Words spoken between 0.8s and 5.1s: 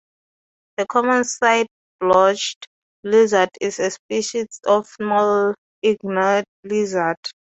common side-blotched lizard is a species of